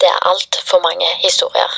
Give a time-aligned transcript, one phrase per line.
[0.00, 1.72] Det er altfor mange historier.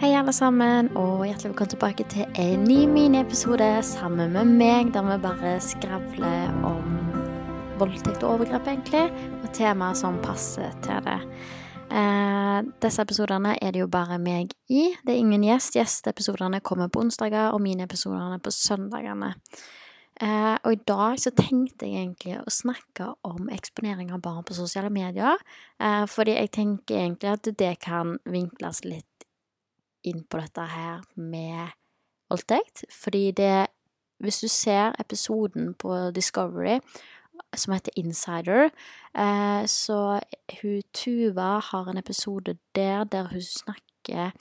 [0.00, 5.06] Hei, alle sammen, og hjertelig velkommen tilbake til en ny miniepisode sammen med meg, der
[5.06, 6.98] vi bare skravler om
[7.80, 9.06] voldtekt og overgrep, egentlig,
[9.40, 11.16] og temaer som passer til det.
[11.88, 14.90] Eh, disse episodene er det jo bare meg i.
[15.06, 15.80] Det er ingen gjest.
[15.80, 19.32] Gjesteepisodene kommer på onsdager, og miniepisodene på søndagene.
[20.20, 24.56] Eh, og i dag så tenkte jeg egentlig å snakke om eksponering av barn på
[24.56, 25.36] sosiale medier,
[25.80, 29.26] eh, fordi jeg tenker egentlig at det kan vinkles litt
[30.04, 31.74] inn på dette her med
[32.30, 33.68] voldtekt, fordi det
[34.18, 36.78] Hvis du ser episoden på Discovery
[37.54, 38.70] som heter Insider,
[39.14, 40.20] eh, så
[40.62, 44.32] hun Tuva har en episode der der hun snakker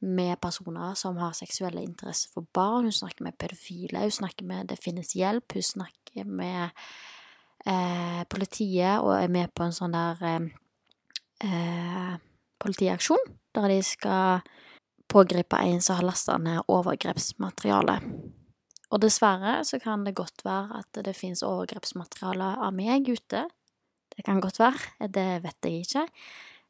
[0.00, 2.88] med personer som har seksuelle interesser for barn.
[2.88, 6.70] Hun snakker med pedofile, hun snakker med Det finnes hjelp, hun snakker med
[7.66, 10.48] eh, politiet og er med på en sånn der eh,
[11.44, 12.16] eh,
[12.60, 14.42] politiaksjon, der de skal
[15.10, 17.98] pågripe en som har lasta ned overgrepsmateriale.
[18.90, 23.46] Og dessverre så kan det godt være at det finnes overgrepsmateriale av meg ute.
[24.10, 26.06] Det kan godt være, det vet jeg ikke.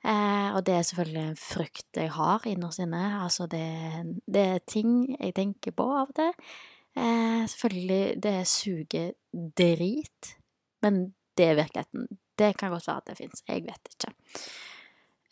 [0.00, 3.02] Eh, og det er selvfølgelig en frykt jeg har innerst inne.
[3.22, 3.64] Altså, det,
[4.26, 6.32] det er ting jeg tenker på av og til.
[6.96, 9.12] Eh, selvfølgelig, det suger
[9.58, 10.34] drit,
[10.82, 12.08] men det er virkeligheten.
[12.38, 14.14] Det kan godt være at det fins, jeg vet ikke.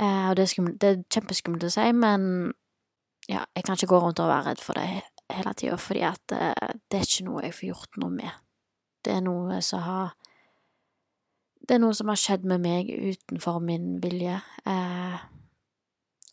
[0.00, 2.52] Eh, og det er, skummelt, det er kjempeskummelt å si, men
[3.28, 4.86] ja, jeg kan ikke gå rundt og være redd for det
[5.32, 8.44] hele tida, fordi at eh, det er ikke noe jeg får gjort noe med.
[9.04, 10.14] Det er noe som har
[11.68, 15.18] Det er noe som har skjedd med meg utenfor min vilje, eh,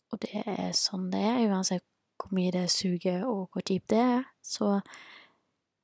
[0.08, 1.84] og det er sånn det er, uansett
[2.16, 4.78] hvor mye det suger og hvor kjipt det er, så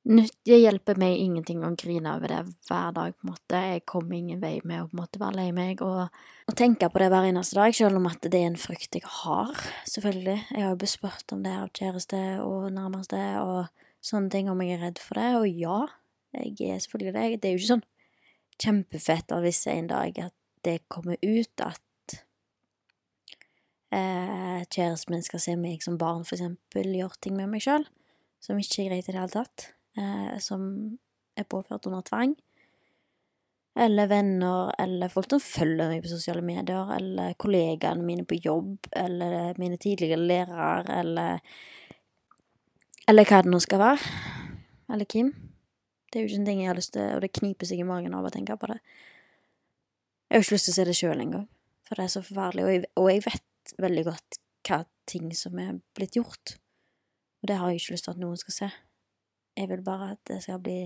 [0.03, 3.59] det hjelper meg ingenting å grine over det hver dag, på en måte.
[3.71, 6.09] Jeg kommer ingen vei med å på en måte være lei meg og,
[6.49, 9.07] og tenke på det hver eneste dag, selv om at det er en frykt jeg
[9.21, 9.53] har,
[9.87, 10.39] selvfølgelig.
[10.49, 14.75] Jeg har jo bespurt om det av kjæreste og nærmeste og sånne ting, om jeg
[14.75, 15.79] er redd for det, og ja,
[16.35, 17.39] jeg er selvfølgelig det.
[17.39, 17.87] Det er jo ikke sånn
[18.61, 22.15] kjempefett at hvis en dag at det kommer ut at
[23.93, 27.85] eh, kjæresten min skal se meg som barn, for eksempel, gjøre ting med meg sjøl,
[28.43, 29.69] som ikke er greit i det hele tatt,
[29.99, 30.65] eh, som
[31.39, 32.35] er påført under tvang.
[33.73, 38.85] Eller venner, eller folk som følger meg på sosiale medier, eller kollegaene mine på jobb,
[38.93, 41.39] eller mine tidligere lærere, eller
[43.03, 44.11] Eller hva det nå skal være.
[44.93, 45.33] Eller Kim.
[46.13, 47.85] Det er jo ikke en ting jeg har lyst til, og det kniper seg i
[47.89, 48.77] magen av å tenke på det.
[50.29, 51.47] Jeg har ikke lyst til å se det sjøl engang,
[51.87, 54.37] for det er så forferdelig, og jeg, og jeg vet veldig godt
[54.69, 54.77] hva
[55.09, 56.53] ting som er blitt gjort,
[57.41, 58.69] og det har jeg ikke lyst til at noen skal se.
[59.57, 60.77] Jeg vil bare at det skal bli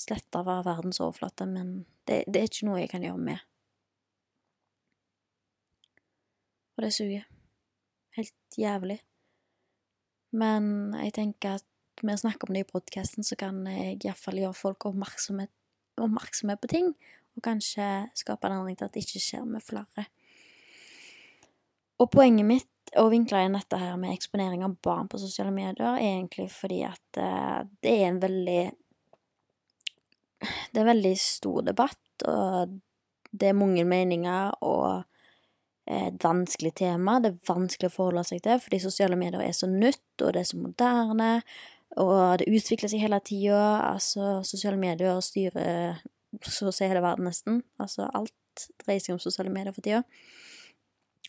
[0.00, 3.44] sletta fra verdens overflate, men det, det er ikke noe jeg kan gjøre med.
[6.80, 7.28] Og det suger.
[8.16, 8.98] Helt jævlig.
[10.32, 11.69] Men jeg tenker at
[12.06, 15.46] med å snakke om det i podkasten, så kan jeg iallfall gjøre folk oppmerksomme,
[16.00, 16.90] oppmerksomme på ting,
[17.36, 17.86] og kanskje
[18.18, 20.06] skape en anledning til at det ikke skjer med flere.
[22.00, 25.94] Og poenget mitt å vinkle inn dette her med eksponering av barn på sosiale medier,
[25.94, 28.62] er egentlig fordi at uh, det er en veldig
[30.40, 32.78] Det er en veldig stor debatt, og
[33.30, 35.04] det er mange meninger, og
[35.90, 37.18] et vanskelig tema.
[37.20, 40.40] Det er vanskelig å forholde seg til, fordi sosiale medier er så nytt, og det
[40.40, 41.30] er så moderne,
[41.98, 43.62] og det utvikler seg hele tida.
[43.90, 45.98] Altså, sosiale medier styrer
[46.46, 47.64] så å si hele verden, nesten.
[47.82, 50.04] Altså, alt dreier seg om sosiale medier for tida.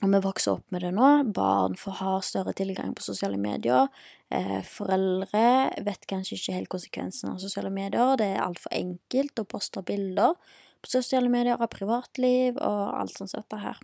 [0.01, 1.09] Og vi vokser opp med det nå.
[1.33, 3.89] Barn får ha større tilgang på sosiale medier.
[4.33, 5.43] Eh, foreldre
[5.85, 8.15] vet kanskje ikke helt konsekvensen av sosiale medier.
[8.17, 10.33] Det er altfor enkelt å poste bilder
[10.81, 13.81] på sosiale medier av privatliv og alt sånt dette her.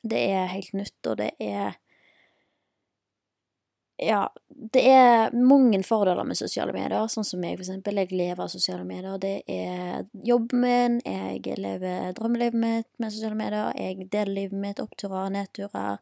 [0.00, 1.74] Det er helt nytt, og det er
[4.02, 8.00] ja, det er mange fordeler med sosiale medier, sånn som jeg, for eksempel.
[8.00, 9.18] Jeg lever av sosiale medier.
[9.20, 14.82] Det er jobben min, jeg lever drømmelivet mitt med sosiale medier, jeg deler livet mitt,
[14.82, 16.00] oppturer, nedturer.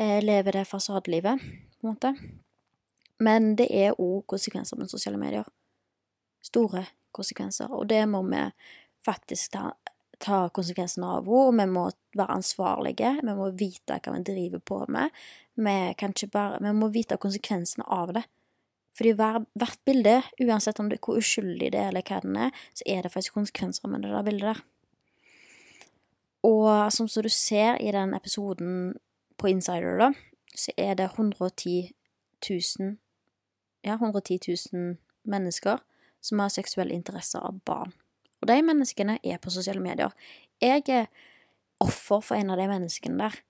[0.00, 1.42] Jeg lever det fasadelivet,
[1.80, 2.14] på en måte.
[3.20, 5.46] Men det er òg konsekvenser med sosiale medier.
[6.42, 8.46] Store konsekvenser, og det må vi
[9.04, 9.70] faktisk ta
[10.20, 11.86] ta konsekvensene av henne, og vi må
[12.18, 13.14] være ansvarlige.
[13.22, 15.16] Vi må vite hva vi driver på med.
[15.56, 18.24] Vi, bare, vi må vite konsekvensene av det.
[18.96, 22.84] Fordi hver, hvert bilde, uansett det, hvor uskyldig det er, eller hva den er, så
[22.86, 24.64] er det faktisk konsekvenser med det der bildet der.
[26.42, 28.94] Og som du ser i den episoden
[29.38, 30.10] på Insider, da,
[30.56, 31.92] så er det 110
[32.50, 32.96] 000
[33.84, 34.38] Ja, 110
[34.72, 35.78] 000 mennesker
[36.20, 37.92] som har seksuell interesse av barn.
[38.40, 40.14] Og de menneskene er på sosiale medier.
[40.60, 41.06] Jeg er
[41.80, 43.40] offer for en av de menneskene der.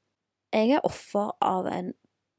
[0.55, 1.93] Jeg er offer av en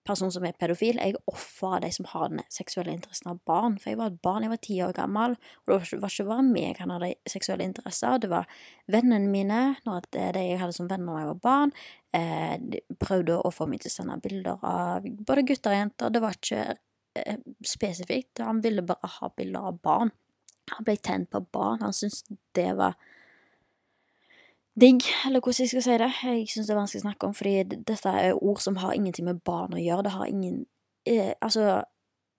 [0.08, 1.00] person som er pedofil.
[1.00, 3.78] Jeg er offer av de som har den seksuelle interessen av barn.
[3.80, 6.46] For jeg var et barn, jeg var ti år gammel, og det var ikke bare
[6.48, 8.18] meg han hadde seksuelle interesser.
[8.22, 8.50] Det var
[8.92, 11.76] vennene mine, er de jeg hadde som venner da jeg var barn.
[12.18, 16.14] Eh, de prøvde å få meg til å sende bilder av både gutter og jenter.
[16.14, 16.66] Det var ikke
[17.22, 18.42] eh, spesifikt.
[18.48, 20.14] Han ville bare ha bilder av barn.
[20.72, 21.82] Han ble tent på barn.
[21.82, 22.24] Han syntes
[22.56, 22.98] det var
[24.80, 26.12] digg, eller hvordan jeg skal si det.
[26.24, 29.28] Jeg syns det er vanskelig å snakke om, fordi dette er ord som har ingenting
[29.28, 30.06] med barn å gjøre.
[30.08, 30.62] Det har ingen
[31.10, 31.82] eh, Altså,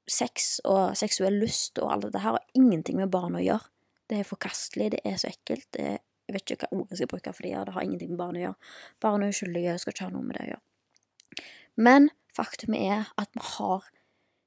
[0.09, 3.69] sex og seksuell lyst og alt dette her har ingenting med barn å gjøre.
[4.11, 5.69] Det er forkastelig, det er så ekkelt.
[5.77, 5.99] Det
[6.29, 8.39] jeg vet ikke hva ord jeg skal bruke for det, det har ingenting med barn
[8.39, 8.71] å gjøre.
[9.03, 11.47] Barn er uskyldige, skal ikke ha noe med det å gjøre.
[11.83, 13.89] Men faktum er at vi har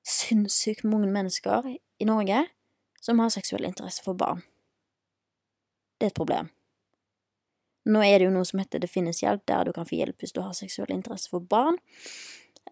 [0.05, 2.45] sinnssykt mange mennesker i Norge
[3.05, 4.41] som har seksuell interesse for barn.
[5.99, 6.49] Det er et problem.
[7.85, 10.23] Nå er det jo noe som heter Det finnes hjelp, der du kan få hjelp
[10.23, 11.77] hvis du har seksuell interesse for barn.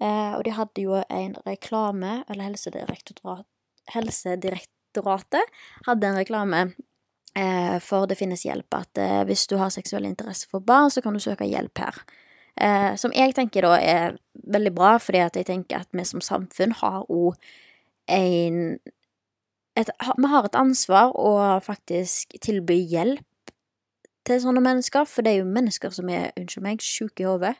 [0.01, 3.45] Eh, og de hadde jo en reklame, eller Helsedirektorat,
[3.94, 5.53] Helsedirektoratet
[5.85, 6.63] hadde en reklame
[7.38, 11.06] eh, for Det finnes hjelp, at eh, hvis du har seksuell interesse for barn, så
[11.06, 12.01] kan du søke hjelp her.
[12.57, 14.18] Eh, som jeg tenker da er
[14.50, 17.38] veldig bra, fordi at jeg tenker at vi som samfunn har òg
[18.09, 18.80] en
[19.75, 23.53] et, Vi har et ansvar å faktisk tilby hjelp
[24.27, 27.56] til sånne mennesker, for det er jo mennesker som er, unnskyld meg, sjuke i hodet.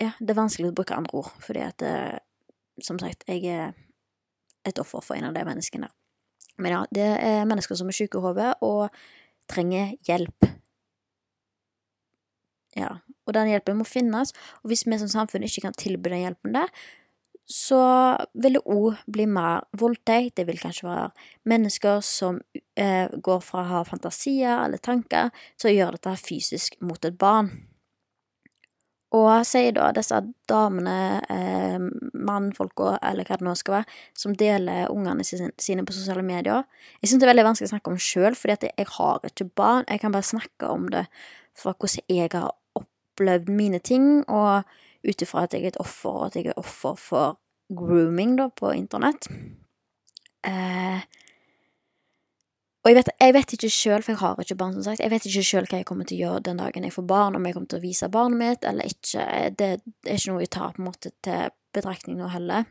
[0.00, 2.18] Ja, det er vanskelig å bruke andre ord, fordi at eh,
[2.84, 3.70] Som sagt, jeg er
[4.68, 5.86] et offer for en av de menneskene.
[6.60, 8.92] Men ja, det er mennesker som er sjuke i hodet og
[9.48, 10.44] trenger hjelp.
[12.76, 16.26] Ja, og den hjelpen må finnes, og hvis vi som samfunn ikke kan tilby den
[16.26, 16.68] hjelpen der,
[17.46, 17.80] så
[18.34, 20.34] vil det òg bli mer voldtekt.
[20.36, 21.06] Det vil kanskje være
[21.46, 22.40] mennesker som
[22.74, 27.18] eh, går fra å ha fantasier eller tanker til å gjøre dette fysisk mot et
[27.18, 27.52] barn.
[29.14, 30.18] Og sier da disse
[30.50, 31.78] damene, eh,
[32.26, 36.64] mannfolka, eller hva det nå skal være, som deler ungene sine på sosiale medier
[37.00, 39.86] Jeg syns det er veldig vanskelig å snakke om sjøl, fordi jeg har ikke barn.
[39.88, 41.06] Jeg kan bare snakke om det
[41.54, 44.64] fra hvordan jeg har opplevd mine ting, og
[45.06, 47.38] ut ifra at jeg er et offer, og at jeg er offer for
[47.76, 49.28] grooming, da, på internett.
[50.46, 51.02] Eh,
[52.86, 55.10] og jeg vet, jeg vet ikke sjøl, for jeg har ikke barn, som sagt, jeg
[55.10, 57.48] vet ikke sjøl hva jeg kommer til å gjøre den dagen jeg får barn, om
[57.48, 59.24] jeg kommer til å vise barnet mitt eller ikke.
[59.58, 62.68] Det, det er ikke noe jeg tar på en måte til betraktning nå heller,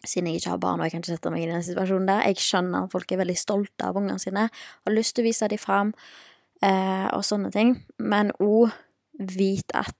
[0.00, 2.24] siden jeg ikke har barn og jeg kan ikke sette meg i den situasjonen der.
[2.30, 5.50] Jeg skjønner at folk er veldig stolte av ungene sine, har lyst til å vise
[5.52, 5.92] dem fram,
[6.64, 8.72] eh, og sånne ting, men òg
[9.36, 9.92] vit at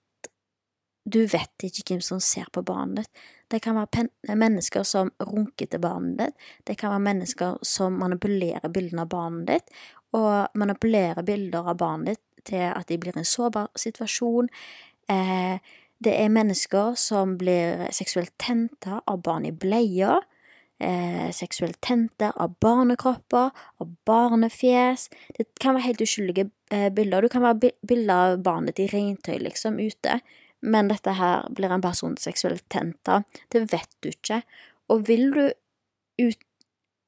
[1.05, 3.25] du vet ikke hvem som ser på barnet ditt.
[3.53, 8.73] Det kan være mennesker som runker til barnet ditt, det kan være mennesker som manipulerer
[8.73, 9.81] bildene av barnet ditt,
[10.17, 14.49] og manipulerer bilder av barnet ditt til at de blir i en sårbar situasjon.
[15.13, 15.57] Eh,
[16.05, 20.25] det er mennesker som blir seksuelt tente av barn i bleier.
[20.83, 25.09] Eh, seksuelt tente av barnekropper, av barnefjes.
[25.37, 27.25] Det kan være helt uskyldige eh, bilder.
[27.25, 30.21] Du kan være bilder av barnet ditt i regntøy, liksom, ute
[30.65, 33.25] men dette her blir en person seksuelt tent av.
[33.53, 34.41] Det vet du ikke.
[34.89, 35.45] Og vil du
[36.25, 36.41] ut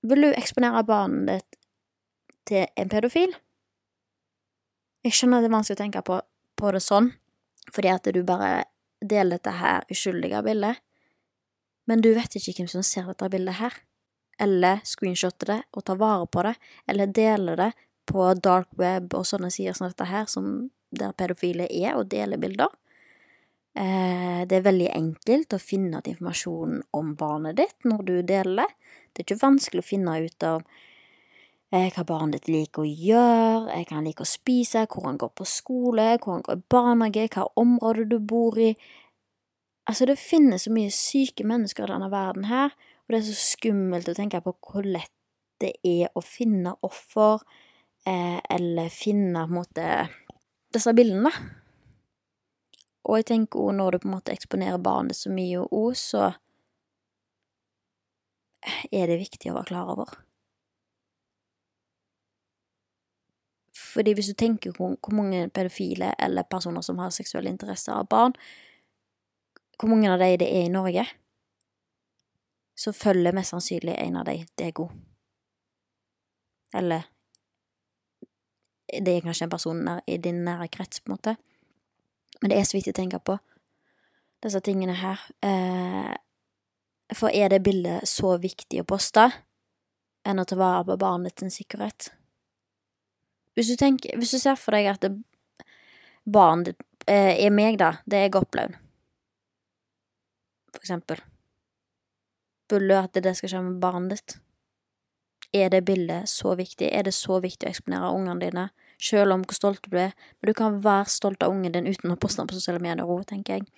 [0.06, 1.56] Vil du eksponere barnet ditt
[2.46, 3.32] til en pedofil?
[5.02, 6.18] Jeg skjønner det er vanskelig å tenke på,
[6.54, 7.08] på det sånn,
[7.74, 8.68] fordi at du bare
[9.02, 10.78] deler dette her uskyldige bildet,
[11.90, 13.74] men du vet ikke hvem som ser dette bildet her,
[14.38, 16.54] eller screenshotter det og tar vare på det,
[16.86, 17.70] eller deler det
[18.06, 22.38] på dark web og sånne sider som dette her, som der pedofile er og deler
[22.38, 22.70] bilder.
[23.76, 28.62] Eh, det er veldig enkelt å finne ut informasjon om barnet ditt når du deler
[28.62, 28.68] det.
[29.16, 30.62] Er ikke vanskelig å finne ut av
[31.72, 35.32] eh, hva barnet ditt liker å gjøre, hva han liker å spise, hvor han går
[35.36, 38.70] på skole, hvor han går i barnehage, hva område du bor i.
[39.86, 42.72] Altså, det finnes så mye syke mennesker i denne verden her,
[43.04, 45.12] og det er så skummelt å tenke på hvor lett
[45.60, 47.44] det er å finne offer,
[48.08, 49.92] eh, eller finne på en måte
[50.72, 51.32] disse bildene.
[53.06, 56.32] Og jeg tenker òg når du på en måte eksponerer barnet så mye òg, så
[58.90, 60.16] er det viktig å være klar over.
[63.76, 68.34] Fordi hvis du tenker hvor, mange pedofile eller personer som har seksuelle interesser av barn,
[69.78, 71.06] hvor mange av de det er i Norge,
[72.76, 74.92] så følger mest sannsynlig en av de deg god.
[76.76, 77.06] Eller
[78.86, 81.36] det er kanskje en person i din nære krets, på en måte.
[82.40, 83.38] Men det er så viktig å tenke på
[84.44, 85.22] disse tingene her.
[85.44, 86.14] Eh,
[87.14, 89.28] for er det bildet så viktig å poste
[90.26, 92.10] enn å ta vare på barnets sikkerhet?
[93.56, 95.14] Hvis du, tenker, hvis du ser for deg at det,
[97.06, 98.74] eh, er meg, da, det er Gopplaug,
[100.74, 101.22] for eksempel.
[102.68, 104.36] Vil du at det skal skje med barnet ditt?
[105.56, 106.90] Er det bildet så viktig?
[106.92, 108.66] Er det så viktig å eksponere ungene dine?
[109.02, 110.14] Selv om hvor stolt du er.
[110.40, 113.06] Men du kan være stolt av ungen din uten å poste den på sosiale medier
[113.06, 113.68] òg, tenker jeg.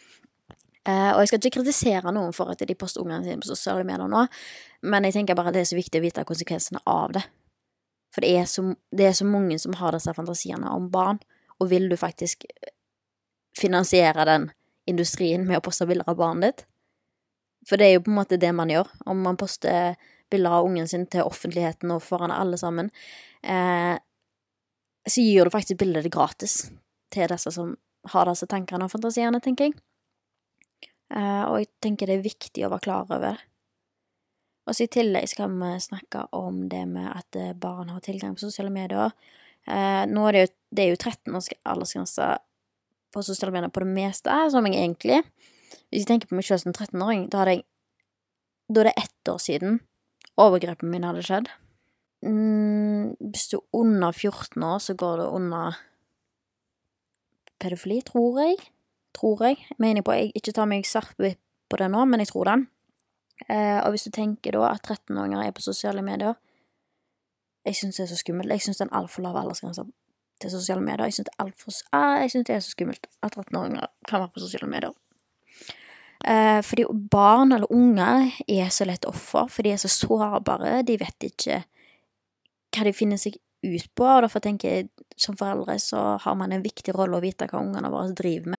[0.89, 3.85] Uh, og jeg skal ikke kritisere noen for at de poster ungene sine på sosiale
[3.85, 4.23] medier nå,
[4.89, 7.25] men jeg tenker bare at det er så viktig å vite konsekvensene av det.
[8.15, 11.21] For det er så, det er så mange som har disse fantasiene om barn,
[11.59, 12.47] og vil du faktisk
[13.59, 14.49] finansiere den
[14.89, 16.65] industrien med å poste bilder av barnet ditt?
[17.69, 19.99] For det er jo på en måte det man gjør, om man poster
[20.33, 22.89] bilder av ungen sin til offentligheten og foran alle sammen.
[23.43, 23.99] Eh,
[25.12, 26.69] så gir du faktisk bildet gratis
[27.12, 27.77] til disse som
[28.12, 29.79] har disse tankene og fantasiene, tenker jeg.
[31.09, 33.37] Uh, og jeg tenker det er viktig å være klar over det.
[34.69, 38.35] Og så i tillegg skal vi snakke om det med at eh, barn har tilgang
[38.37, 39.15] på sosiale medier.
[39.65, 42.27] Uh, nå er det jo, det er jo 13 års aldersgrense
[43.15, 45.23] på sosiale medier på det meste, som jeg egentlig
[45.88, 47.47] Hvis jeg tenker på meg selv som 13-åring, da
[48.69, 49.81] Da er det ett år siden
[50.37, 51.49] overgrepet min hadde skjedd.
[52.23, 55.79] Mm, hvis du er under 14 år, så går det under
[57.61, 58.57] pedofili, tror jeg.
[59.15, 59.57] Tror jeg.
[59.79, 62.59] Mener jeg på jeg ikke tar meg sart på det nå, men jeg tror det.
[63.49, 66.35] Eh, og hvis du tenker da at 13-åringer er på sosiale medier
[67.63, 68.51] Jeg syns det er så skummelt.
[68.51, 69.85] Jeg syns det er en altfor lav aldersgrense
[70.41, 71.05] til sosiale medier.
[71.05, 71.35] Jeg syns det,
[71.93, 74.95] ah, det, er så skummelt at 13-åringer kan være på sosiale medier.
[76.25, 80.83] Eh, fordi barn eller unger er så lett offer, for de er så sårbare.
[80.83, 81.63] De vet ikke
[82.75, 86.53] hva de finner seg ut på, og derfor tenker jeg som foreldre så har man
[86.55, 88.59] en viktig rolle å vite hva ungene våre driver med.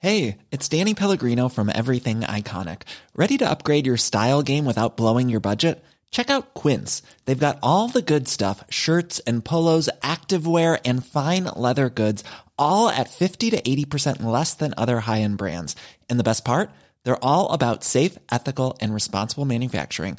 [0.00, 2.82] Hey, it's Danny Pellegrino from Everything Iconic.
[3.16, 5.82] Ready to upgrade your style game without blowing your budget?
[6.12, 7.02] Check out Quince.
[7.24, 12.22] They've got all the good stuff, shirts and polos, activewear and fine leather goods,
[12.56, 15.74] all at 50 to 80% less than other high-end brands.
[16.08, 16.70] And the best part?
[17.02, 20.18] They're all about safe, ethical and responsible manufacturing.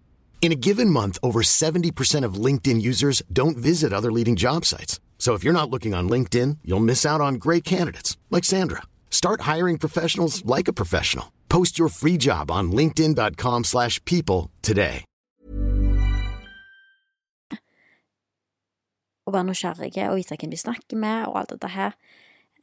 [0.41, 4.99] In a given month, over 70% of LinkedIn users don't visit other leading job sites.
[5.19, 8.81] So if you're not looking on LinkedIn, you'll miss out on great candidates like Sandra.
[9.11, 11.31] Start hiring professionals like a professional.
[11.47, 15.05] Post your free job on linkedin.com slash people today.
[19.21, 21.93] Å være nysgjerrige og vite hvem de snakker med, og alt dette her.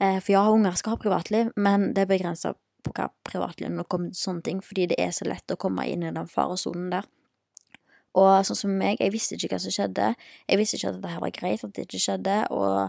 [0.01, 3.85] Eh, For ja, unger skal ha privatliv, men det er begrensa på hva privatliv når
[3.85, 6.91] det kommer sånne ting, fordi det er så lett å komme inn i den faresonen
[6.97, 7.07] der.
[8.17, 10.15] Og sånn som meg, jeg visste ikke hva som skjedde.
[10.49, 12.89] Jeg visste ikke at dette her var greit, at det ikke skjedde, og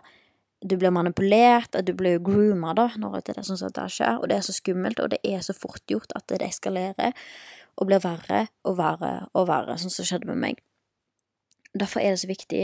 [0.59, 3.85] du blir manipulert, at du blir jo grooma da, når det er sånn som det
[3.95, 7.13] skjer, og det er så skummelt, og det er så fort gjort at det eskalerer
[7.79, 10.59] og blir verre og verre og verre, sånn som skjedde med meg.
[11.71, 12.63] Derfor er det så viktig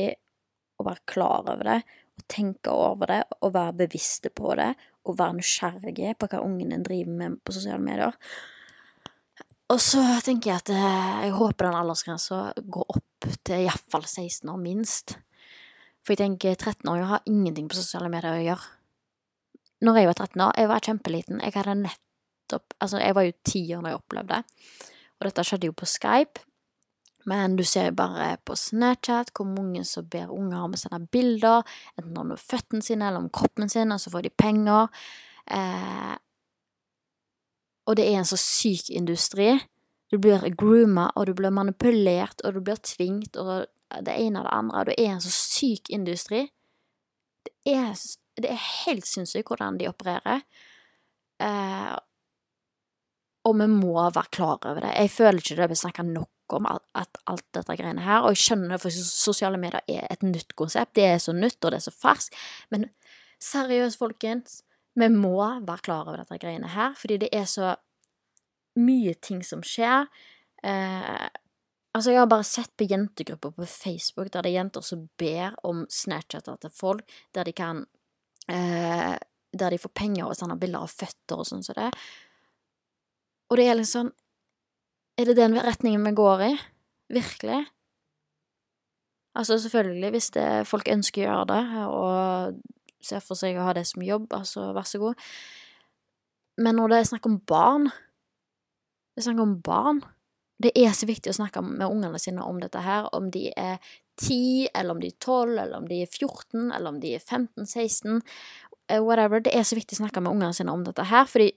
[0.81, 1.77] å være klar over det,
[2.15, 4.73] og tenke over det, og være bevisste på det,
[5.05, 8.15] og være nysgjerrige på hva ungen din driver med på sosiale medier.
[9.73, 14.51] Og så tenker jeg at eh, jeg håper den aldersgrensa går opp til iallfall 16
[14.51, 15.15] år, minst.
[16.05, 18.73] For jeg tenker 13-åringer har ingenting på sosiale medier å gjøre.
[19.85, 21.41] Når jeg var 13 år, jeg var kjempeliten.
[21.41, 24.83] Jeg hadde nettopp Altså, jeg var jo ti år da jeg opplevde det.
[25.17, 26.43] Og dette skjedde jo på Skype.
[27.25, 30.99] Men du ser jo bare på Snapchat hvor mange som ber unger om å sende
[31.09, 31.65] bilder,
[31.97, 34.93] enten om føttene sine eller om kroppen sin, og så får de penger.
[35.49, 36.13] Eh,
[37.85, 39.53] og det er en så syk industri.
[40.11, 43.67] Du blir grooma, og du blir manipulert, og du blir tvingt, og
[44.05, 44.79] det ene og det andre.
[44.79, 46.45] Og det er en så syk industri.
[47.45, 47.93] Det er,
[48.41, 50.41] det er helt sinnssykt hvordan de opererer.
[51.41, 51.95] Eh,
[53.45, 54.93] og vi må være klar over det.
[54.95, 58.43] Jeg føler ikke det blir snakka nok om at alt dette greiene her, og jeg
[58.43, 60.95] skjønner det, for sosiale medier er et nytt konsept.
[60.97, 62.37] Det er så nytt, og det er så ferskt.
[62.73, 62.89] Men
[63.41, 64.61] seriøst, folkens,
[64.95, 67.73] vi må være klar over dette greiene her, fordi det er så
[68.79, 70.07] mye ting som skjer.
[70.63, 71.27] Eh,
[71.95, 75.55] altså, jeg har bare sett på jentegrupper på Facebook der det er jenter som ber
[75.67, 77.85] om Snapchatter til folk, der de kan
[78.49, 79.15] eh,
[79.55, 81.91] Der de får penger og sender bilder av føtter og sånn som så det.
[83.47, 84.11] Og det er liksom
[85.17, 86.53] Er det den retningen vi går i?
[87.15, 87.61] Virkelig?
[89.35, 92.74] Altså, selvfølgelig, hvis det, folk ønsker å gjøre det, og
[93.05, 95.21] ser for seg å ha det som jobb, altså vær så god.
[96.61, 100.01] Men når det er snakk om barn Det er snakk om barn.
[100.59, 103.77] Det er så viktig å snakke med ungene sine om dette her, om de er
[104.19, 107.23] 10, eller om de er 12, eller om de er 14, eller om de er
[107.23, 108.21] 15, 16,
[109.03, 109.43] whatever.
[109.43, 111.53] Det er så viktig å snakke med ungene sine om dette her, fordi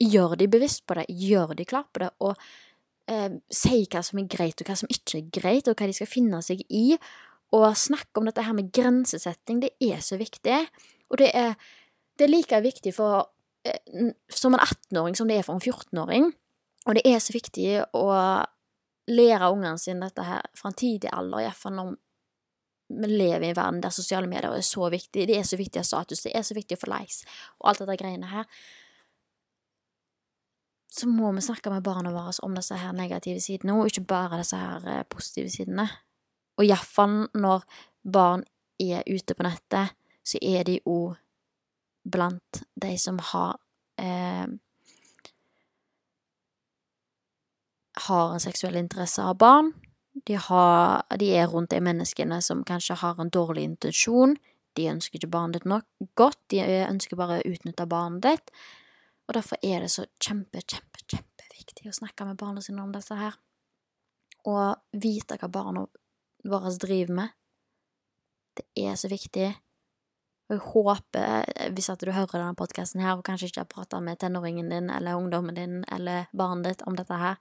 [0.00, 2.38] gjør de bevisst på det, gjør de klar på det, og
[3.10, 5.96] eh, si hva som er greit, og hva som ikke er greit, og hva de
[5.98, 6.94] skal finne seg i,
[7.56, 10.60] og snakke om dette her med grensesetting, det er så viktig,
[11.10, 11.56] og det er,
[12.18, 13.30] det er like viktig for,
[13.66, 16.30] eh, som en 18-åring som det er for en 14-åring,
[16.86, 17.66] og det er så viktig
[17.98, 18.06] å
[19.10, 21.96] lære ungene sine dette her fra en tidlig alder, iallfall når
[22.90, 25.78] vi lever i en verden der sosiale medier er så viktig, det er så viktig
[25.78, 27.24] å ha status, det er så viktig å få likes,
[27.58, 28.46] og alt dette greiene her,
[30.90, 34.40] så må vi snakke med barna våre om disse her negative sidene, og ikke bare
[34.40, 35.86] disse her eh, positive sidene.
[36.60, 37.64] Og iallfall når
[38.04, 38.44] barn
[38.80, 41.16] er ute på nettet, så er de òg
[42.04, 43.56] blant de som har
[44.00, 44.48] eh,
[48.06, 49.72] har en seksuell interesse av barn.
[50.26, 54.36] De, har, de er rundt de menneskene som kanskje har en dårlig intensjon.
[54.76, 55.86] De ønsker ikke barnet ditt nok
[56.18, 58.52] godt, de ønsker bare å utnytte barnet ditt.
[59.28, 63.18] Og derfor er det så kjempe, kjempe, kjempeviktig å snakke med barna sine om dette
[63.18, 63.36] her.
[64.50, 65.84] Og vite hva barna
[66.44, 67.34] våre driver med.
[68.56, 69.50] Det er så viktig.
[70.50, 71.44] Og jeg håper,
[71.76, 74.90] hvis at du hører denne podkasten her, og kanskje ikke har prata med tenåringen din
[74.90, 77.38] eller ungdommen din eller barnet ditt om dette her,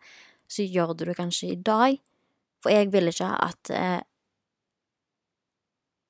[0.50, 1.98] så gjør du det kanskje i dag.
[2.62, 4.02] For jeg vil ikke at eh,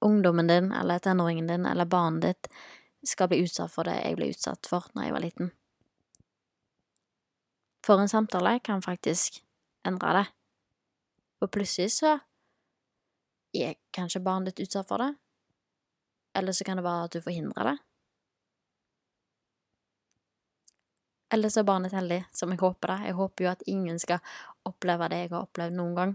[0.04, 2.52] ungdommen din eller tenåringen din eller barnet ditt
[3.08, 5.52] skal bli utsatt for det jeg ble utsatt for når jeg var liten.
[7.86, 9.40] For en samtale kan faktisk
[9.88, 10.26] endre det.
[11.40, 12.18] Og plutselig så
[13.54, 15.14] er kanskje barnet ditt utsatt for det,
[16.38, 17.78] eller så kan det være at du forhindrer det.
[21.34, 22.98] Eller så er barnet heldig, som jeg håper det.
[23.06, 24.22] Jeg håper jo at ingen skal
[24.66, 26.14] oppleve det jeg har opplevd noen gang.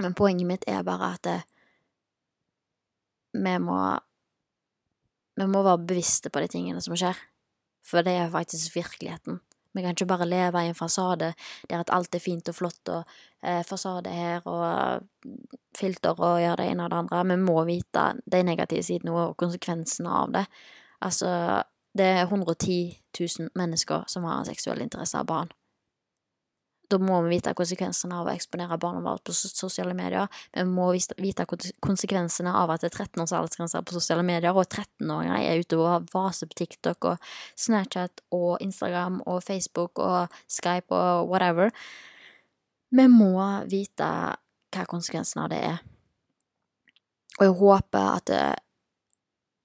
[0.00, 1.38] Men poenget mitt er bare at det,
[3.36, 3.78] vi må
[5.36, 7.18] Vi må være bevisste på de tingene som skjer,
[7.84, 9.42] for det er faktisk virkeligheten.
[9.76, 11.32] Vi kan ikke bare leve i en fasade
[11.70, 13.04] der at alt er fint og flott og
[13.44, 15.04] eh, fasade her og
[15.76, 17.24] filter og gjøre det ene og det andre.
[17.28, 20.46] Vi må vite de negative sidene og konsekvensene av det.
[21.04, 21.62] Altså,
[21.96, 25.52] det er 110 000 mennesker som har en seksuell interesse av barn.
[26.90, 30.28] Da må vi vite konsekvensene av å eksponere barna våre på sosiale medier.
[30.54, 34.66] Vi må vite konsekvensene av at det er 13 års aldersgrense på sosiale medier, og
[34.66, 40.94] 13-åringer er ute og vaser på TikTok og Snapchat og Instagram og Facebook og Skype
[40.94, 41.74] og whatever.
[42.94, 43.34] Vi må
[43.70, 44.10] vite
[44.76, 45.82] hva konsekvensene av det er.
[47.36, 48.54] Og jeg håper at eh,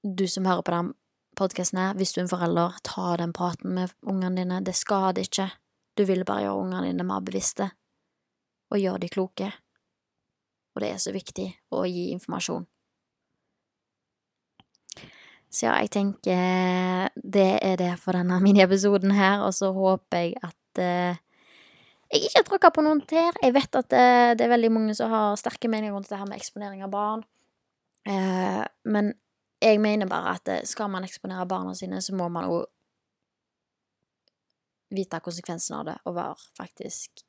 [0.03, 0.93] du som hører på den
[1.39, 4.61] podkasten hvis du er en forelder, ta den praten med ungene dine.
[4.65, 5.51] Det skader ikke.
[6.01, 7.67] Du vil bare gjøre ungene dine mer bevisste,
[8.73, 9.49] og gjøre de kloke.
[10.73, 11.45] Og det er så viktig
[11.77, 12.65] å gi informasjon.
[15.51, 20.39] Så ja, jeg tenker det er det for denne mini-episoden her, og så håper jeg
[20.41, 21.21] at eh,
[22.11, 23.37] jeg ikke har tråkka på noen tær.
[23.43, 26.27] Jeg vet at eh, det, er veldig mange som har sterke meninger rundt det her
[26.27, 27.21] med eksponering av barn.
[28.09, 29.13] Eh, men
[29.61, 32.63] jeg mener bare at eh, skal man eksponere barna sine, så må man jo
[34.91, 37.25] vite konsekvensen av det og var faktisk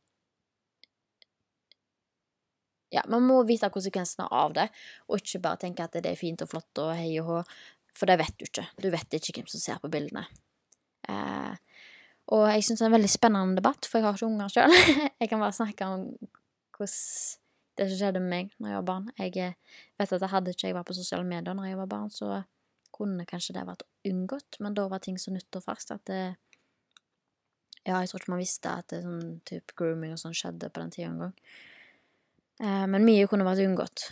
[2.93, 4.67] Ja, man må vite konsekvensene av det,
[5.09, 7.37] og ikke bare tenke at det er fint og flott og hei og hå,
[7.97, 8.67] for det vet du ikke.
[8.85, 10.27] Du vet ikke hvem som ser på bildene.
[11.09, 11.55] Eh,
[12.37, 14.77] og jeg syns det er en veldig spennende debatt, for jeg har ikke unger sjøl.
[15.23, 16.05] jeg kan bare snakke om
[16.77, 16.99] hvordan
[17.81, 19.11] det som skjedde med meg når jeg var barn.
[19.17, 21.91] Jeg eh, vet at jeg hadde ikke jeg var på sosiale medier når jeg var
[21.91, 22.43] barn, så
[22.93, 26.23] kunne kanskje det vært unngått, men da var ting så nytt og ferskt at det
[27.83, 30.83] ja, jeg tror ikke man visste at det sånn type grooming og sånn skjedde på
[30.83, 31.33] den tida engang.
[32.63, 34.05] Eh, men mye kunne vært unngått.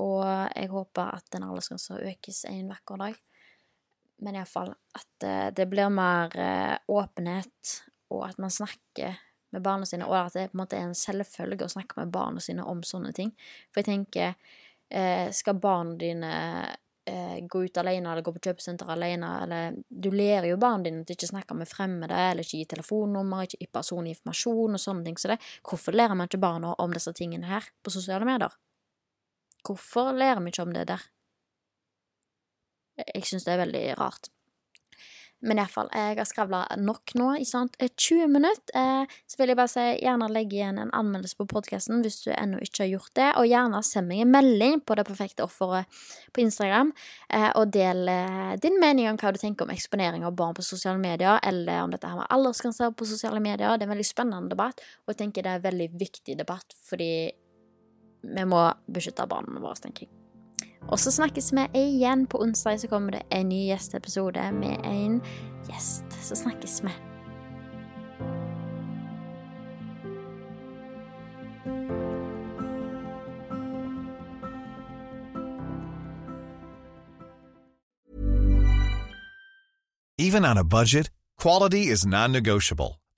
[0.00, 3.18] Og jeg håper at den aldersgrensa økes en vakker dag.
[4.24, 7.74] Men iallfall at eh, det blir mer eh, åpenhet,
[8.12, 9.18] og at man snakker
[9.50, 12.12] med barna sine, og at det på en måte er en selvfølge å snakke med
[12.14, 13.32] barna sine om sånne ting.
[13.70, 14.36] For jeg tenker,
[14.88, 16.32] eh, skal barna dine
[17.10, 21.04] eh, gå ut alene eller gå på kjøpesenter alene, eller Du lærer jo barna dine
[21.04, 25.06] til ikke snakke med fremmede, eller ikke gi telefonnummer, ikke gi personlig informasjon og sånne
[25.08, 25.40] ting så det.
[25.66, 28.54] Hvorfor lærer man ikke barna om disse tingene her på sosiale medier?
[29.66, 31.08] Hvorfor lærer vi ikke om det der?
[33.00, 34.30] Jeg syns det er veldig rart.
[35.40, 38.74] Men iallfall, jeg har skravla nok nå i sånn 20 minutter.
[38.76, 42.28] Eh, så vil jeg bare si gjerne legge igjen en anmeldelse på podkasten hvis du
[42.34, 43.30] ennå ikke har gjort det.
[43.40, 46.02] Og gjerne send meg en melding på Det perfekte offeret
[46.36, 46.92] på Instagram.
[47.32, 48.04] Eh, og del
[48.60, 51.94] din mening om hva du tenker om eksponering av barn på sosiale medier, eller om
[51.94, 53.78] dette her med aldersgrenser på sosiale medier.
[53.78, 56.76] Det er en veldig spennende debatt, og jeg tenker det er en veldig viktig debatt,
[56.84, 57.12] fordi
[58.20, 60.19] vi må beskytte barna våre, tenker jeg.
[60.88, 65.20] Og så snakkes vi igjen på onsdag, så kommer det en ny gjesteepisode med en
[65.68, 66.04] gjest.
[66.22, 66.90] Så snakkes vi.
[80.18, 82.99] Even on a budget, quality is non-negotiable.